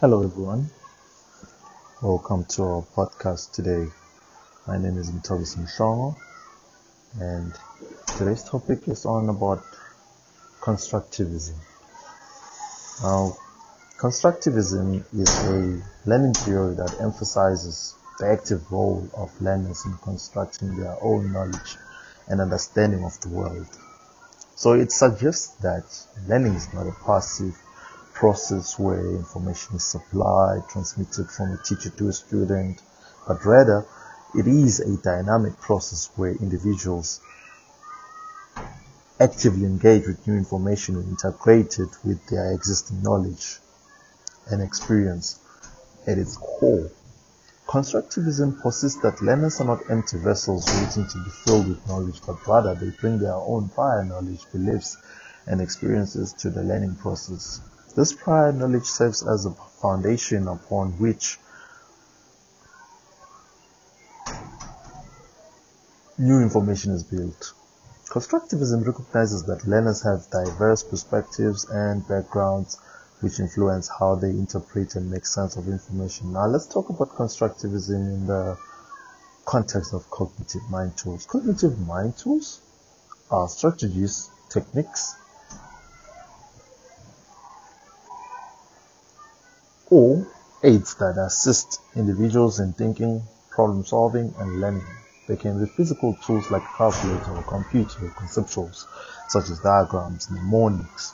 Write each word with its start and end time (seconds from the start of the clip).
Hello, 0.00 0.22
everyone. 0.22 0.70
Welcome 2.00 2.44
to 2.50 2.62
our 2.62 2.82
podcast 2.94 3.50
today. 3.50 3.90
My 4.64 4.78
name 4.78 4.96
is 4.96 5.10
Mtobis 5.10 5.56
Mshongo, 5.58 6.14
and 7.20 7.52
today's 8.16 8.44
topic 8.44 8.86
is 8.86 9.04
on 9.04 9.28
about 9.28 9.64
constructivism. 10.60 11.56
Now, 13.02 13.36
constructivism 13.98 15.02
is 15.12 15.30
a 15.46 15.82
learning 16.08 16.34
theory 16.34 16.76
that 16.76 17.00
emphasizes 17.00 17.96
the 18.20 18.28
active 18.28 18.70
role 18.70 19.04
of 19.16 19.42
learners 19.42 19.84
in 19.84 19.94
constructing 20.04 20.76
their 20.76 20.96
own 21.02 21.32
knowledge 21.32 21.76
and 22.28 22.40
understanding 22.40 23.02
of 23.02 23.20
the 23.22 23.30
world. 23.30 23.66
So 24.54 24.74
it 24.74 24.92
suggests 24.92 25.48
that 25.62 25.86
learning 26.28 26.54
is 26.54 26.72
not 26.72 26.86
a 26.86 26.92
passive 27.04 27.56
process 28.18 28.76
where 28.80 28.98
information 28.98 29.76
is 29.76 29.84
supplied, 29.84 30.68
transmitted 30.68 31.30
from 31.30 31.52
a 31.52 31.56
teacher 31.58 31.90
to 31.90 32.08
a 32.08 32.12
student, 32.12 32.82
but 33.28 33.44
rather 33.44 33.86
it 34.34 34.48
is 34.48 34.80
a 34.80 34.96
dynamic 34.96 35.56
process 35.60 36.10
where 36.16 36.32
individuals 36.32 37.20
actively 39.20 39.64
engage 39.66 40.04
with 40.08 40.26
new 40.26 40.34
information 40.34 40.96
and 40.96 41.08
integrate 41.10 41.78
it 41.78 41.90
with 42.04 42.18
their 42.26 42.52
existing 42.52 43.00
knowledge 43.02 43.58
and 44.50 44.62
experience 44.62 45.38
at 46.08 46.18
its 46.18 46.36
core. 46.36 46.90
Constructivism 47.68 48.60
persists 48.60 49.00
that 49.02 49.22
learners 49.22 49.60
are 49.60 49.66
not 49.66 49.88
empty 49.90 50.18
vessels 50.18 50.66
waiting 50.66 51.06
to 51.06 51.18
be 51.18 51.30
filled 51.30 51.68
with 51.68 51.86
knowledge, 51.86 52.20
but 52.26 52.44
rather 52.48 52.74
they 52.74 52.90
bring 53.00 53.20
their 53.20 53.34
own 53.34 53.68
prior 53.68 54.04
knowledge, 54.04 54.40
beliefs, 54.50 54.96
and 55.46 55.60
experiences 55.60 56.32
to 56.32 56.50
the 56.50 56.64
learning 56.64 56.96
process. 56.96 57.60
This 57.98 58.12
prior 58.12 58.52
knowledge 58.52 58.84
serves 58.84 59.26
as 59.26 59.44
a 59.44 59.50
foundation 59.50 60.46
upon 60.46 60.92
which 61.00 61.40
new 66.16 66.40
information 66.40 66.92
is 66.92 67.02
built. 67.02 67.54
Constructivism 68.08 68.86
recognizes 68.86 69.42
that 69.46 69.66
learners 69.66 70.00
have 70.02 70.30
diverse 70.30 70.84
perspectives 70.84 71.64
and 71.68 72.06
backgrounds 72.06 72.78
which 73.18 73.40
influence 73.40 73.88
how 73.88 74.14
they 74.14 74.30
interpret 74.30 74.94
and 74.94 75.10
make 75.10 75.26
sense 75.26 75.56
of 75.56 75.66
information. 75.66 76.34
Now 76.34 76.46
let's 76.46 76.66
talk 76.66 76.90
about 76.90 77.16
constructivism 77.16 77.96
in 77.96 78.26
the 78.28 78.56
context 79.44 79.92
of 79.92 80.08
cognitive 80.08 80.62
mind 80.70 80.96
tools. 80.96 81.26
Cognitive 81.26 81.76
mind 81.80 82.16
tools 82.16 82.60
are 83.28 83.48
strategies, 83.48 84.30
techniques, 84.50 85.16
or 89.90 90.26
aids 90.62 90.94
that 90.96 91.16
assist 91.18 91.80
individuals 91.94 92.60
in 92.60 92.72
thinking, 92.72 93.22
problem 93.50 93.84
solving, 93.84 94.34
and 94.38 94.60
learning. 94.60 94.86
They 95.26 95.36
can 95.36 95.62
be 95.62 95.70
physical 95.70 96.14
tools 96.24 96.50
like 96.50 96.62
a 96.62 96.76
calculator 96.76 97.36
or 97.36 97.42
computer 97.42 98.06
or 98.06 98.10
conceptuals 98.10 98.86
such 99.28 99.50
as 99.50 99.60
diagrams, 99.60 100.30
mnemonics. 100.30 101.12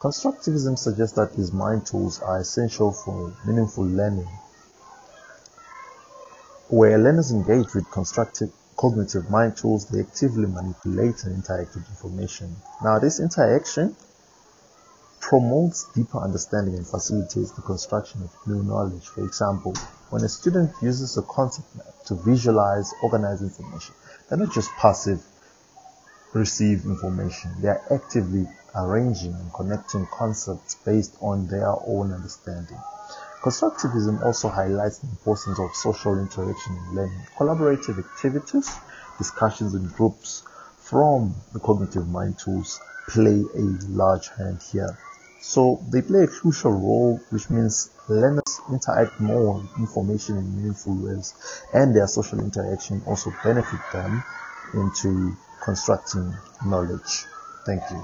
Constructivism 0.00 0.78
suggests 0.78 1.16
that 1.16 1.34
these 1.34 1.52
mind 1.52 1.86
tools 1.86 2.20
are 2.20 2.38
essential 2.38 2.92
for 2.92 3.32
meaningful 3.46 3.84
learning. 3.84 4.28
Where 6.68 6.98
learners 6.98 7.32
engage 7.32 7.72
with 7.74 7.90
constructive 7.90 8.50
cognitive 8.76 9.30
mind 9.30 9.56
tools, 9.56 9.86
they 9.86 10.00
actively 10.00 10.46
manipulate 10.46 11.24
and 11.24 11.36
interact 11.36 11.74
with 11.74 11.88
information. 11.88 12.56
Now, 12.84 12.98
this 12.98 13.20
interaction 13.20 13.96
promotes 15.28 15.86
deeper 15.92 16.18
understanding 16.18 16.76
and 16.76 16.86
facilitates 16.86 17.50
the 17.50 17.62
construction 17.62 18.22
of 18.22 18.30
new 18.46 18.62
knowledge. 18.62 19.08
For 19.08 19.24
example, 19.24 19.74
when 20.10 20.22
a 20.22 20.28
student 20.28 20.70
uses 20.80 21.18
a 21.18 21.22
concept 21.22 21.74
map 21.74 21.92
to 22.06 22.14
visualize, 22.14 22.94
organize 23.02 23.42
information, 23.42 23.92
they're 24.28 24.38
not 24.38 24.52
just 24.52 24.70
passive 24.78 25.20
receive 26.32 26.84
information. 26.84 27.50
They 27.60 27.68
are 27.68 27.82
actively 27.90 28.46
arranging 28.76 29.32
and 29.32 29.52
connecting 29.52 30.06
concepts 30.12 30.76
based 30.76 31.16
on 31.20 31.48
their 31.48 31.74
own 31.86 32.12
understanding. 32.12 32.78
Constructivism 33.42 34.24
also 34.24 34.48
highlights 34.48 34.98
the 34.98 35.08
importance 35.08 35.58
of 35.58 35.74
social 35.74 36.18
interaction 36.20 36.76
in 36.76 36.94
learning. 36.94 37.26
Collaborative 37.36 37.98
activities, 37.98 38.70
discussions 39.18 39.74
in 39.74 39.88
groups 39.88 40.44
from 40.78 41.34
the 41.52 41.58
cognitive 41.58 42.06
mind 42.08 42.38
tools 42.38 42.80
play 43.08 43.44
a 43.54 43.62
large 43.88 44.28
hand 44.36 44.60
here. 44.70 44.96
So 45.40 45.80
they 45.90 46.02
play 46.02 46.24
a 46.24 46.26
crucial 46.28 46.72
role, 46.72 47.20
which 47.30 47.48
means 47.50 47.90
learners 48.08 48.60
interact 48.70 49.20
more 49.20 49.54
with 49.54 49.78
information 49.78 50.38
in 50.38 50.56
meaningful 50.56 50.94
ways, 50.96 51.34
and 51.72 51.94
their 51.94 52.06
social 52.06 52.40
interaction 52.40 53.02
also 53.06 53.32
benefit 53.44 53.80
them 53.92 54.22
into 54.74 55.36
constructing 55.62 56.34
knowledge. 56.64 57.26
Thank 57.64 57.82
you. 57.90 58.02